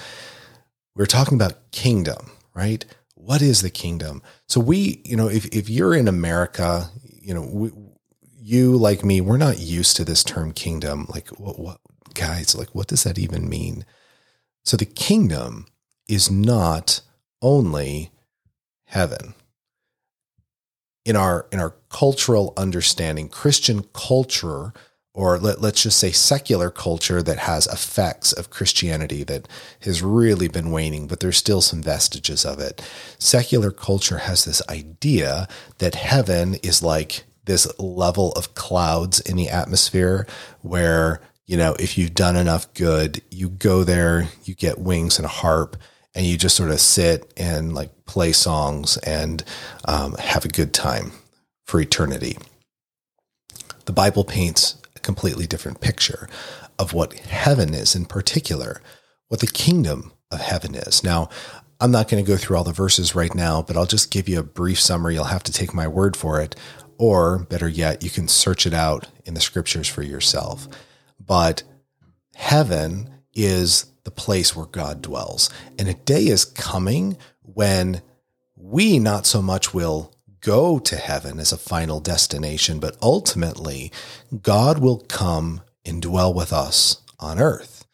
We're 0.94 1.06
talking 1.06 1.36
about 1.36 1.70
kingdom, 1.70 2.30
right? 2.54 2.84
What 3.14 3.42
is 3.42 3.60
the 3.60 3.70
kingdom? 3.70 4.22
So 4.46 4.58
we, 4.58 5.02
you 5.04 5.16
know, 5.16 5.28
if, 5.28 5.46
if 5.46 5.68
you're 5.68 5.94
in 5.94 6.08
America, 6.08 6.90
you 7.04 7.34
know, 7.34 7.46
we, 7.52 7.70
you 8.40 8.74
like 8.76 9.04
me, 9.04 9.20
we're 9.20 9.36
not 9.36 9.58
used 9.58 9.96
to 9.96 10.04
this 10.04 10.24
term 10.24 10.52
kingdom. 10.52 11.06
Like 11.10 11.28
what, 11.38 11.58
what 11.58 11.78
guys, 12.14 12.56
like 12.56 12.74
what 12.74 12.86
does 12.86 13.04
that 13.04 13.18
even 13.18 13.48
mean? 13.48 13.84
So 14.68 14.76
the 14.76 14.84
kingdom 14.84 15.64
is 16.08 16.30
not 16.30 17.00
only 17.40 18.10
heaven. 18.84 19.32
In 21.06 21.16
our 21.16 21.46
in 21.50 21.58
our 21.58 21.74
cultural 21.88 22.52
understanding, 22.54 23.30
Christian 23.30 23.84
culture, 23.94 24.74
or 25.14 25.38
let, 25.38 25.62
let's 25.62 25.84
just 25.84 25.98
say 25.98 26.10
secular 26.12 26.68
culture 26.68 27.22
that 27.22 27.38
has 27.38 27.66
effects 27.66 28.30
of 28.30 28.50
Christianity 28.50 29.24
that 29.24 29.48
has 29.84 30.02
really 30.02 30.48
been 30.48 30.70
waning, 30.70 31.06
but 31.06 31.20
there's 31.20 31.38
still 31.38 31.62
some 31.62 31.82
vestiges 31.82 32.44
of 32.44 32.60
it. 32.60 32.86
Secular 33.18 33.70
culture 33.70 34.18
has 34.18 34.44
this 34.44 34.60
idea 34.68 35.48
that 35.78 35.94
heaven 35.94 36.56
is 36.56 36.82
like 36.82 37.24
this 37.46 37.66
level 37.78 38.32
of 38.32 38.54
clouds 38.54 39.18
in 39.20 39.36
the 39.36 39.48
atmosphere 39.48 40.26
where 40.60 41.22
you 41.48 41.56
know, 41.56 41.74
if 41.80 41.96
you've 41.96 42.14
done 42.14 42.36
enough 42.36 42.72
good, 42.74 43.22
you 43.30 43.48
go 43.48 43.82
there, 43.82 44.28
you 44.44 44.54
get 44.54 44.78
wings 44.78 45.18
and 45.18 45.24
a 45.24 45.30
harp, 45.30 45.76
and 46.14 46.26
you 46.26 46.36
just 46.36 46.54
sort 46.54 46.70
of 46.70 46.78
sit 46.78 47.32
and 47.38 47.74
like 47.74 48.04
play 48.04 48.32
songs 48.32 48.98
and 48.98 49.42
um, 49.86 50.12
have 50.18 50.44
a 50.44 50.48
good 50.48 50.74
time 50.74 51.10
for 51.64 51.80
eternity. 51.80 52.36
The 53.86 53.92
Bible 53.92 54.24
paints 54.24 54.76
a 54.94 55.00
completely 55.00 55.46
different 55.46 55.80
picture 55.80 56.28
of 56.78 56.92
what 56.92 57.14
heaven 57.14 57.72
is 57.72 57.94
in 57.94 58.04
particular, 58.04 58.82
what 59.28 59.40
the 59.40 59.46
kingdom 59.46 60.12
of 60.30 60.40
heaven 60.40 60.74
is. 60.74 61.02
Now, 61.02 61.30
I'm 61.80 61.90
not 61.90 62.08
going 62.08 62.22
to 62.22 62.30
go 62.30 62.36
through 62.36 62.58
all 62.58 62.64
the 62.64 62.72
verses 62.72 63.14
right 63.14 63.34
now, 63.34 63.62
but 63.62 63.76
I'll 63.76 63.86
just 63.86 64.10
give 64.10 64.28
you 64.28 64.38
a 64.38 64.42
brief 64.42 64.78
summary. 64.78 65.14
You'll 65.14 65.24
have 65.24 65.44
to 65.44 65.52
take 65.52 65.72
my 65.72 65.88
word 65.88 66.14
for 66.14 66.42
it. 66.42 66.56
Or 66.98 67.38
better 67.38 67.68
yet, 67.68 68.02
you 68.02 68.10
can 68.10 68.28
search 68.28 68.66
it 68.66 68.74
out 68.74 69.08
in 69.24 69.32
the 69.32 69.40
scriptures 69.40 69.88
for 69.88 70.02
yourself 70.02 70.68
but 71.28 71.62
heaven 72.34 73.10
is 73.34 73.86
the 74.02 74.10
place 74.10 74.56
where 74.56 74.66
God 74.66 75.02
dwells. 75.02 75.50
And 75.78 75.86
a 75.86 75.94
day 75.94 76.26
is 76.26 76.44
coming 76.44 77.16
when 77.42 78.02
we 78.56 78.98
not 78.98 79.26
so 79.26 79.40
much 79.40 79.72
will 79.72 80.12
go 80.40 80.78
to 80.78 80.96
heaven 80.96 81.38
as 81.38 81.52
a 81.52 81.58
final 81.58 82.00
destination, 82.00 82.80
but 82.80 82.96
ultimately 83.02 83.92
God 84.42 84.78
will 84.78 84.98
come 84.98 85.60
and 85.84 86.02
dwell 86.02 86.32
with 86.32 86.52
us 86.52 87.02
on 87.20 87.38
earth. 87.38 87.84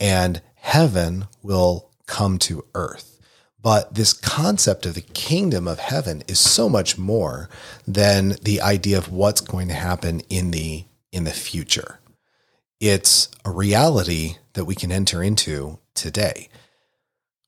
And 0.00 0.40
heaven 0.54 1.26
will 1.42 1.90
come 2.06 2.38
to 2.38 2.64
earth. 2.74 3.20
But 3.62 3.94
this 3.94 4.14
concept 4.14 4.86
of 4.86 4.94
the 4.94 5.02
kingdom 5.02 5.68
of 5.68 5.78
heaven 5.78 6.22
is 6.26 6.38
so 6.38 6.68
much 6.68 6.96
more 6.96 7.50
than 7.86 8.36
the 8.42 8.62
idea 8.62 8.96
of 8.96 9.12
what's 9.12 9.42
going 9.42 9.68
to 9.68 9.74
happen 9.74 10.20
in 10.30 10.50
the 10.50 10.86
in 11.12 11.24
the 11.24 11.32
future. 11.32 11.98
It's 12.80 13.28
a 13.44 13.50
reality 13.50 14.36
that 14.54 14.64
we 14.64 14.74
can 14.74 14.90
enter 14.90 15.22
into 15.22 15.78
today. 15.94 16.48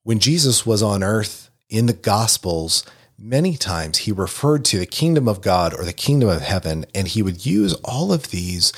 When 0.03 0.19
Jesus 0.19 0.67
was 0.67 0.83
on 0.83 1.03
earth 1.03 1.51
in 1.71 1.87
the 1.87 1.95
Gospels, 1.95 2.85
many 3.19 3.57
times 3.57 3.99
he 3.99 4.12
referred 4.12 4.62
to 4.67 4.79
the 4.79 4.85
kingdom 4.85 5.27
of 5.27 5.41
God 5.41 5.73
or 5.73 5.87
the 5.87 5.95
kingdom 5.95 6.29
of 6.29 6.43
heaven, 6.43 6.85
and 6.95 7.09
he 7.09 7.23
would 7.23 7.47
use 7.47 7.73
all 7.83 8.12
of 8.12 8.29
these 8.29 8.75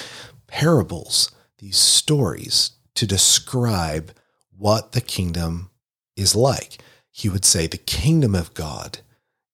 parables, 0.46 1.32
these 1.58 1.76
stories, 1.76 2.70
to 2.94 3.04
describe 3.04 4.12
what 4.56 4.92
the 4.92 5.00
kingdom 5.00 5.70
is 6.16 6.36
like. 6.36 6.78
He 7.10 7.28
would 7.28 7.44
say, 7.44 7.66
The 7.66 7.78
kingdom 7.78 8.36
of 8.36 8.54
God 8.54 8.98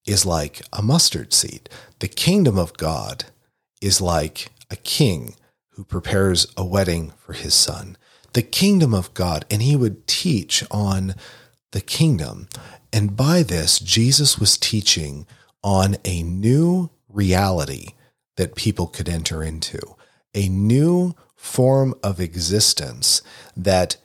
is 0.05 0.27
like 0.27 0.61
a 0.71 0.83
mustard 0.83 1.33
seed. 1.33 1.71
The 2.01 2.09
kingdom 2.09 2.59
of 2.59 2.77
God 2.77 3.25
is 3.81 4.03
like 4.03 4.49
a 4.71 4.77
king 4.77 5.35
who 5.81 5.85
prepares 5.85 6.47
a 6.59 6.63
wedding 6.63 7.11
for 7.17 7.33
his 7.33 7.55
son, 7.55 7.97
the 8.35 8.43
kingdom 8.43 8.93
of 8.93 9.15
God, 9.15 9.47
and 9.51 9.63
he 9.63 9.75
would 9.75 10.07
teach 10.07 10.63
on 10.71 11.15
the 11.73 11.81
kingdom. 11.81 12.51
And 12.93 13.17
by 13.17 13.43
this, 13.43 13.79
Jesus 13.79 14.39
was 14.39 14.59
teaching 14.59 15.27
on 15.65 15.97
a 16.05 16.23
new 16.23 16.91
reality 17.09 17.95
that 18.37 18.57
people 18.57 18.89
could 18.89 19.09
enter 19.09 19.43
into, 19.43 19.81
a 20.35 20.51
new 20.51 21.15
form 21.35 21.95
of 22.03 22.21
existence 22.21 23.23
that 23.57 23.97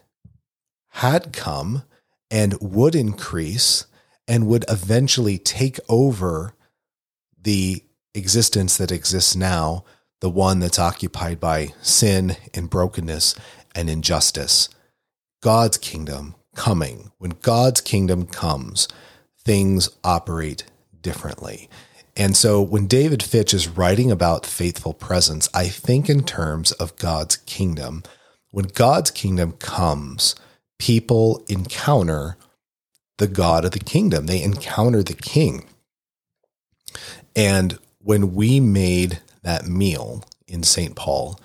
had 0.92 1.34
come 1.34 1.84
and 2.32 2.58
would 2.62 2.96
increase 2.96 3.86
and 4.30 4.48
would 4.48 4.64
eventually 4.70 5.38
take 5.38 5.78
over 5.90 6.56
the 7.38 7.84
existence 8.14 8.78
that 8.78 8.94
exists 8.94 9.36
now, 9.36 9.84
the 10.22 10.30
one 10.30 10.60
that's 10.60 10.80
occupied 10.80 11.40
by 11.40 11.74
sin 11.82 12.38
and 12.54 12.70
brokenness 12.70 13.36
and 13.74 13.90
injustice. 13.90 14.70
God's 15.42 15.78
kingdom 15.78 16.36
coming. 16.56 17.12
When 17.18 17.36
God's 17.42 17.82
kingdom 17.82 18.26
comes, 18.26 18.88
things 19.44 19.90
operate 20.04 20.64
differently. 21.02 21.70
And 22.18 22.36
so 22.36 22.62
when 22.62 22.88
David 22.88 23.22
Fitch 23.22 23.54
is 23.54 23.68
writing 23.68 24.10
about 24.10 24.46
faithful 24.46 24.94
presence, 24.94 25.50
I 25.54 25.68
think 25.68 26.10
in 26.10 26.24
terms 26.24 26.72
of 26.74 26.96
God's 26.96 27.38
kingdom. 27.38 28.04
When 28.52 28.66
God's 28.66 29.12
kingdom 29.12 29.52
comes, 29.54 30.34
people 30.80 31.44
encounter 31.50 32.38
the 33.18 33.28
God 33.28 33.66
of 33.66 33.72
the 33.72 33.80
kingdom, 33.80 34.26
they 34.26 34.42
encounter 34.42 35.04
the 35.04 35.14
king. 35.14 35.66
And 37.36 37.78
when 38.00 38.34
we 38.34 38.60
made 38.60 39.20
that 39.46 39.68
meal 39.68 40.24
in 40.48 40.64
St. 40.64 40.96
Paul, 40.96 41.40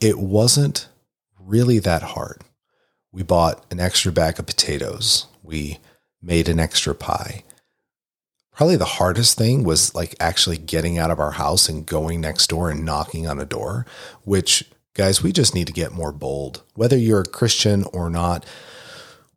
it 0.00 0.18
wasn't 0.18 0.88
really 1.38 1.78
that 1.80 2.02
hard. 2.02 2.42
We 3.10 3.22
bought 3.22 3.64
an 3.70 3.80
extra 3.80 4.12
bag 4.12 4.38
of 4.38 4.46
potatoes. 4.46 5.26
We 5.42 5.78
made 6.22 6.48
an 6.48 6.60
extra 6.60 6.94
pie. 6.94 7.42
Probably 8.52 8.76
the 8.76 8.84
hardest 8.84 9.38
thing 9.38 9.64
was 9.64 9.94
like 9.94 10.14
actually 10.20 10.58
getting 10.58 10.98
out 10.98 11.10
of 11.10 11.18
our 11.18 11.32
house 11.32 11.68
and 11.68 11.86
going 11.86 12.20
next 12.20 12.48
door 12.48 12.70
and 12.70 12.84
knocking 12.84 13.26
on 13.26 13.40
a 13.40 13.46
door, 13.46 13.86
which, 14.24 14.64
guys, 14.94 15.22
we 15.22 15.32
just 15.32 15.54
need 15.54 15.68
to 15.68 15.72
get 15.72 15.92
more 15.92 16.12
bold. 16.12 16.62
Whether 16.74 16.98
you're 16.98 17.22
a 17.22 17.24
Christian 17.24 17.84
or 17.92 18.10
not, 18.10 18.44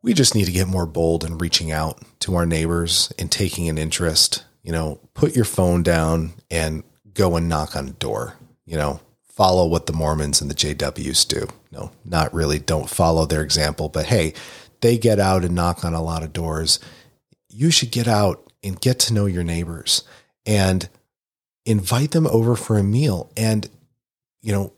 we 0.02 0.14
just 0.14 0.36
need 0.36 0.46
to 0.46 0.52
get 0.52 0.68
more 0.68 0.88
bold 0.88 1.24
in 1.24 1.38
reaching 1.38 1.72
out 1.72 2.02
to 2.22 2.36
our 2.36 2.46
neighbors 2.46 3.14
and 3.18 3.32
taking 3.32 3.70
an 3.70 3.78
interest. 3.78 4.44
You 4.64 4.72
know, 4.72 5.00
put 5.14 5.36
your 5.36 5.46
phone 5.46 5.84
down 5.84 6.34
and 6.50 6.84
go 7.14 7.36
and 7.36 7.50
knock 7.50 7.76
on 7.76 7.88
a 7.88 7.92
door. 7.92 8.36
You 8.66 8.78
know, 8.78 9.00
follow 9.24 9.66
what 9.66 9.86
the 9.86 9.94
Mormons 9.94 10.42
and 10.42 10.50
the 10.50 10.56
JWs 10.56 11.28
do. 11.28 11.48
No, 11.72 11.92
not 12.06 12.34
really. 12.34 12.60
Don't 12.60 12.90
follow 12.90 13.26
their 13.26 13.42
example, 13.42 13.90
but 13.90 14.06
hey, 14.06 14.34
they 14.82 14.98
get 14.98 15.20
out 15.20 15.44
and 15.44 15.56
knock 15.56 15.86
on 15.86 15.94
a 15.94 16.02
lot 16.02 16.24
of 16.24 16.34
doors. 16.34 16.80
You 17.50 17.72
should 17.72 17.92
get 17.92 18.08
out 18.08 18.52
and 18.64 18.80
get 18.80 19.00
to 19.00 19.14
know 19.14 19.26
your 19.26 19.44
neighbors 19.44 20.04
and 20.46 20.90
invite 21.66 22.12
them 22.12 22.28
over 22.28 22.56
for 22.56 22.78
a 22.78 22.84
meal 22.84 23.32
and, 23.38 23.70
you 24.42 24.52
know, 24.52 24.74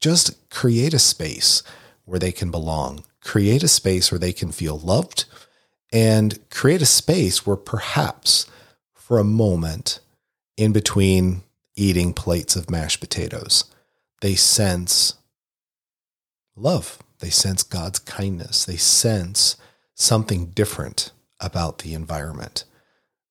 just 0.00 0.48
create 0.50 0.94
a 0.94 0.98
space 0.98 1.62
where 2.04 2.18
they 2.18 2.32
can 2.32 2.50
belong, 2.50 3.04
create 3.22 3.62
a 3.62 3.68
space 3.68 4.10
where 4.10 4.18
they 4.18 4.32
can 4.32 4.52
feel 4.52 4.78
loved, 4.78 5.24
and 5.92 6.38
create 6.50 6.82
a 6.82 6.86
space 6.86 7.46
where 7.46 7.56
perhaps 7.56 8.46
for 8.94 9.18
a 9.18 9.24
moment 9.24 10.00
in 10.56 10.72
between 10.72 11.42
eating 11.78 12.12
plates 12.12 12.56
of 12.56 12.70
mashed 12.70 13.00
potatoes, 13.00 13.64
they 14.20 14.34
sense 14.34 15.14
love. 16.56 16.98
They 17.20 17.30
sense 17.30 17.62
God's 17.62 17.98
kindness. 17.98 18.64
They 18.64 18.76
sense 18.76 19.56
something 19.94 20.46
different 20.46 21.12
about 21.40 21.78
the 21.78 21.94
environment. 21.94 22.64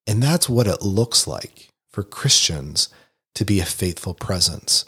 And 0.05 0.23
that's 0.23 0.47
what 0.49 0.67
it 0.67 0.81
looks 0.81 1.27
like 1.27 1.69
for 1.91 2.03
Christians 2.03 2.89
to 3.35 3.45
be 3.45 3.59
a 3.59 3.65
faithful 3.65 4.13
presence. 4.13 4.85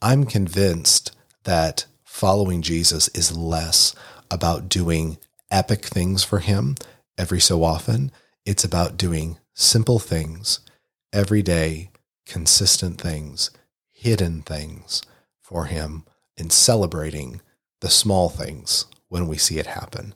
I'm 0.00 0.24
convinced 0.24 1.14
that 1.44 1.86
following 2.04 2.62
Jesus 2.62 3.08
is 3.08 3.36
less 3.36 3.94
about 4.30 4.68
doing 4.68 5.18
epic 5.50 5.84
things 5.84 6.24
for 6.24 6.38
him 6.38 6.76
every 7.18 7.40
so 7.40 7.62
often. 7.62 8.10
It's 8.44 8.64
about 8.64 8.96
doing 8.96 9.38
simple 9.54 9.98
things, 9.98 10.60
everyday, 11.12 11.90
consistent 12.26 13.00
things, 13.00 13.50
hidden 13.92 14.42
things 14.42 15.02
for 15.40 15.66
him, 15.66 16.04
and 16.36 16.52
celebrating 16.52 17.40
the 17.80 17.88
small 17.88 18.28
things 18.28 18.86
when 19.08 19.26
we 19.28 19.38
see 19.38 19.58
it 19.58 19.66
happen. 19.66 20.14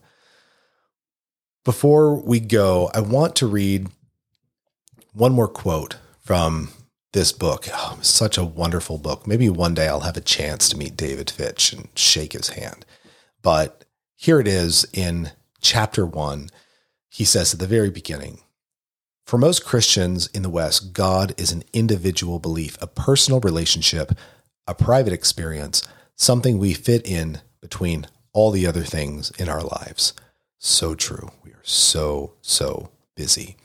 Before 1.63 2.15
we 2.15 2.39
go, 2.39 2.89
I 2.93 3.01
want 3.01 3.35
to 3.37 3.47
read 3.47 3.87
one 5.13 5.33
more 5.33 5.47
quote 5.47 5.97
from 6.19 6.69
this 7.13 7.31
book. 7.31 7.67
Oh, 7.73 7.99
such 8.01 8.37
a 8.37 8.45
wonderful 8.45 8.97
book. 8.97 9.27
Maybe 9.27 9.49
one 9.49 9.73
day 9.73 9.87
I'll 9.87 10.01
have 10.01 10.17
a 10.17 10.21
chance 10.21 10.69
to 10.69 10.77
meet 10.77 10.97
David 10.97 11.29
Fitch 11.29 11.73
and 11.73 11.89
shake 11.95 12.33
his 12.33 12.49
hand. 12.49 12.85
But 13.41 13.85
here 14.15 14.39
it 14.39 14.47
is 14.47 14.85
in 14.93 15.31
chapter 15.59 16.05
one. 16.05 16.49
He 17.09 17.25
says 17.25 17.53
at 17.53 17.59
the 17.59 17.67
very 17.67 17.89
beginning 17.89 18.39
For 19.25 19.37
most 19.37 19.65
Christians 19.65 20.27
in 20.27 20.41
the 20.41 20.49
West, 20.49 20.93
God 20.93 21.33
is 21.37 21.51
an 21.51 21.63
individual 21.73 22.39
belief, 22.39 22.77
a 22.81 22.87
personal 22.87 23.39
relationship, 23.39 24.11
a 24.67 24.75
private 24.75 25.13
experience, 25.13 25.83
something 26.15 26.57
we 26.57 26.73
fit 26.73 27.05
in 27.05 27.39
between 27.61 28.07
all 28.33 28.51
the 28.51 28.67
other 28.67 28.83
things 28.83 29.31
in 29.31 29.47
our 29.49 29.61
lives. 29.61 30.13
So 30.57 30.95
true. 30.95 31.31
We 31.43 31.51
are 31.51 31.63
so, 31.63 32.33
so 32.41 32.91
busy. 33.15 33.57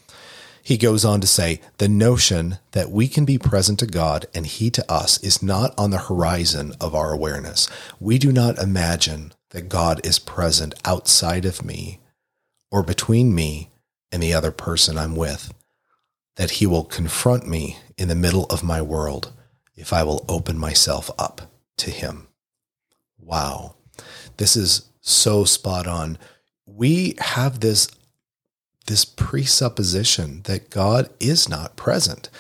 He 0.63 0.77
goes 0.77 1.05
on 1.05 1.21
to 1.21 1.29
say 1.29 1.61
the 1.79 1.89
notion 1.89 2.59
that 2.73 2.91
we 2.91 3.07
can 3.07 3.25
be 3.25 3.39
present 3.39 3.79
to 3.79 3.87
God 3.87 4.27
and 4.35 4.45
He 4.45 4.69
to 4.71 4.93
us 4.93 5.23
is 5.23 5.41
not 5.41 5.73
on 5.79 5.91
the 5.91 5.99
horizon 5.99 6.75
of 6.81 6.93
our 6.93 7.13
awareness. 7.13 7.69
We 8.01 8.19
do 8.19 8.33
not 8.33 8.59
imagine 8.59 9.33
that 9.51 9.69
God 9.69 10.05
is 10.05 10.19
present 10.19 10.75
outside 10.85 11.45
of 11.45 11.65
me 11.65 12.01
or 12.73 12.83
between 12.83 13.33
me 13.33 13.71
and 14.17 14.23
the 14.23 14.33
other 14.33 14.51
person 14.51 14.97
I'm 14.97 15.15
with, 15.15 15.53
that 16.37 16.53
He 16.53 16.67
will 16.67 16.85
confront 16.85 17.47
me 17.47 17.77
in 17.99 18.09
the 18.09 18.15
middle 18.15 18.47
of 18.47 18.65
my 18.65 18.81
world 18.81 19.31
if 19.75 19.93
I 19.93 20.05
will 20.05 20.25
open 20.27 20.59
myself 20.59 21.11
up 21.19 21.43
to 21.77 21.91
Him. 21.91 22.27
Wow. 23.19 23.75
This 24.39 24.57
is 24.57 24.89
so 25.03 25.45
spot 25.45 25.87
on. 25.87 26.17
We 26.65 27.15
have 27.19 27.61
this 27.61 27.89
this 28.87 29.05
presupposition 29.05 30.41
that 30.45 30.71
God 30.71 31.11
is 31.21 31.47
not 31.47 31.77
present. 31.77 32.31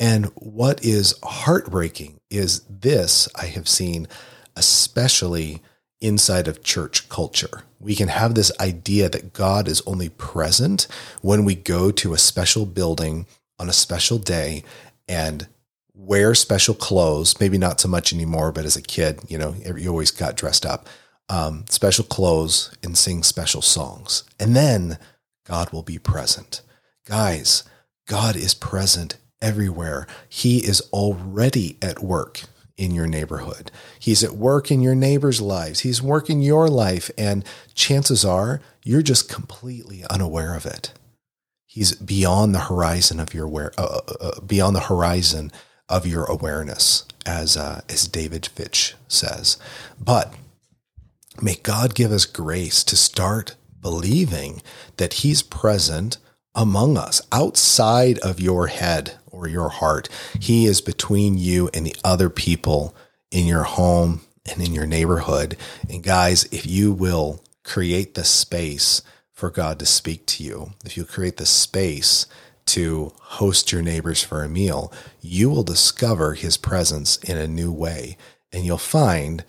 And 0.00 0.26
what 0.36 0.82
is 0.82 1.18
heartbreaking 1.22 2.18
is 2.30 2.60
this 2.60 3.28
I 3.34 3.46
have 3.46 3.68
seen, 3.68 4.08
especially 4.56 5.60
inside 6.00 6.48
of 6.48 6.62
church 6.62 7.08
culture. 7.08 7.62
We 7.80 7.94
can 7.94 8.08
have 8.08 8.34
this 8.34 8.52
idea 8.60 9.08
that 9.08 9.32
God 9.32 9.68
is 9.68 9.82
only 9.86 10.08
present 10.08 10.86
when 11.22 11.44
we 11.44 11.54
go 11.54 11.90
to 11.92 12.14
a 12.14 12.18
special 12.18 12.66
building 12.66 13.26
on 13.58 13.68
a 13.68 13.74
special 13.74 14.18
day 14.18 14.62
and 15.08 15.46
wear 15.94 16.34
special 16.34 16.74
clothes. 16.74 17.38
Maybe 17.40 17.58
not 17.58 17.80
so 17.80 17.88
much 17.88 18.12
anymore, 18.12 18.52
but 18.52 18.64
as 18.64 18.76
a 18.76 18.82
kid, 18.82 19.20
you 19.28 19.38
know, 19.38 19.54
you 19.76 19.88
always 19.88 20.10
got 20.10 20.36
dressed 20.36 20.66
up, 20.66 20.88
um, 21.28 21.64
special 21.68 22.04
clothes 22.04 22.76
and 22.82 22.96
sing 22.96 23.22
special 23.22 23.62
songs. 23.62 24.24
And 24.38 24.54
then 24.54 24.98
God 25.46 25.70
will 25.70 25.82
be 25.82 25.98
present. 25.98 26.62
Guys, 27.06 27.64
God 28.06 28.36
is 28.36 28.54
present 28.54 29.16
everywhere. 29.40 30.06
He 30.28 30.58
is 30.58 30.80
already 30.92 31.78
at 31.80 32.02
work 32.02 32.42
in 32.76 32.94
your 32.94 33.06
neighborhood. 33.06 33.70
He's 33.98 34.22
at 34.22 34.32
work 34.32 34.70
in 34.70 34.80
your 34.80 34.94
neighbors' 34.94 35.40
lives. 35.40 35.80
He's 35.80 36.02
working 36.02 36.42
your 36.42 36.68
life, 36.68 37.10
and 37.16 37.44
chances 37.74 38.24
are 38.24 38.60
you're 38.84 39.02
just 39.02 39.28
completely 39.28 40.04
unaware 40.10 40.54
of 40.54 40.66
it. 40.66 40.92
He's 41.64 41.94
beyond 41.94 42.54
the 42.54 42.60
horizon 42.60 43.20
of 43.20 43.34
your 43.34 43.46
aware, 43.46 43.72
uh, 43.78 44.00
uh, 44.08 44.14
uh 44.20 44.40
beyond 44.40 44.76
the 44.76 44.80
horizon 44.80 45.52
of 45.88 46.06
your 46.06 46.24
awareness, 46.24 47.04
as 47.24 47.56
uh, 47.56 47.80
as 47.88 48.08
David 48.08 48.46
Fitch 48.46 48.94
says. 49.08 49.56
But 50.00 50.34
may 51.40 51.56
God 51.56 51.94
give 51.94 52.12
us 52.12 52.24
grace 52.24 52.84
to 52.84 52.96
start 52.96 53.56
believing 53.80 54.62
that 54.96 55.14
He's 55.14 55.42
present 55.42 56.18
among 56.54 56.96
us, 56.96 57.20
outside 57.30 58.18
of 58.20 58.40
your 58.40 58.68
head 58.68 59.14
or 59.36 59.48
your 59.48 59.68
heart. 59.68 60.08
He 60.40 60.66
is 60.66 60.80
between 60.80 61.38
you 61.38 61.68
and 61.74 61.86
the 61.86 61.96
other 62.02 62.30
people 62.30 62.94
in 63.30 63.46
your 63.46 63.64
home 63.64 64.22
and 64.50 64.62
in 64.62 64.72
your 64.72 64.86
neighborhood. 64.86 65.56
And 65.88 66.02
guys, 66.02 66.44
if 66.50 66.66
you 66.66 66.92
will 66.92 67.42
create 67.64 68.14
the 68.14 68.24
space 68.24 69.02
for 69.32 69.50
God 69.50 69.78
to 69.80 69.86
speak 69.86 70.24
to 70.26 70.44
you, 70.44 70.70
if 70.84 70.96
you 70.96 71.04
create 71.04 71.36
the 71.36 71.46
space 71.46 72.26
to 72.66 73.12
host 73.20 73.70
your 73.70 73.82
neighbors 73.82 74.22
for 74.22 74.42
a 74.42 74.48
meal, 74.48 74.92
you 75.20 75.50
will 75.50 75.62
discover 75.62 76.34
his 76.34 76.56
presence 76.56 77.16
in 77.18 77.36
a 77.36 77.46
new 77.46 77.72
way. 77.72 78.16
And 78.52 78.64
you'll 78.64 78.78
find 78.78 79.44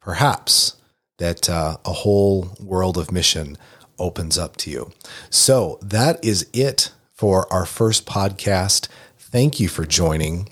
perhaps 0.00 0.76
that 1.18 1.48
uh, 1.48 1.78
a 1.84 1.92
whole 1.92 2.56
world 2.60 2.98
of 2.98 3.12
mission 3.12 3.56
opens 3.98 4.38
up 4.38 4.56
to 4.56 4.70
you. 4.70 4.90
So 5.30 5.78
that 5.82 6.22
is 6.24 6.46
it 6.52 6.92
for 7.12 7.52
our 7.52 7.66
first 7.66 8.06
podcast. 8.06 8.88
Thank 9.30 9.60
you 9.60 9.68
for 9.68 9.84
joining. 9.84 10.48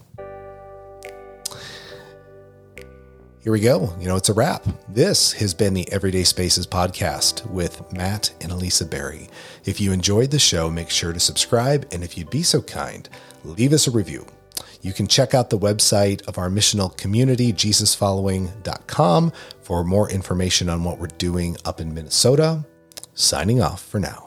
here 3.46 3.52
we 3.52 3.60
go. 3.60 3.94
You 4.00 4.08
know, 4.08 4.16
it's 4.16 4.28
a 4.28 4.34
wrap. 4.34 4.66
This 4.88 5.30
has 5.34 5.54
been 5.54 5.72
the 5.72 5.88
Everyday 5.92 6.24
Spaces 6.24 6.66
podcast 6.66 7.48
with 7.48 7.92
Matt 7.92 8.34
and 8.40 8.50
Elisa 8.50 8.84
Berry. 8.84 9.28
If 9.64 9.80
you 9.80 9.92
enjoyed 9.92 10.32
the 10.32 10.38
show, 10.40 10.68
make 10.68 10.90
sure 10.90 11.12
to 11.12 11.20
subscribe. 11.20 11.86
And 11.92 12.02
if 12.02 12.18
you'd 12.18 12.28
be 12.28 12.42
so 12.42 12.60
kind, 12.60 13.08
leave 13.44 13.72
us 13.72 13.86
a 13.86 13.92
review. 13.92 14.26
You 14.82 14.92
can 14.92 15.06
check 15.06 15.32
out 15.32 15.48
the 15.48 15.60
website 15.60 16.26
of 16.26 16.38
our 16.38 16.48
missional 16.48 16.96
community, 16.96 17.52
jesusfollowing.com, 17.52 19.32
for 19.62 19.84
more 19.84 20.10
information 20.10 20.68
on 20.68 20.82
what 20.82 20.98
we're 20.98 21.06
doing 21.06 21.56
up 21.64 21.80
in 21.80 21.94
Minnesota. 21.94 22.66
Signing 23.14 23.62
off 23.62 23.80
for 23.80 24.00
now. 24.00 24.25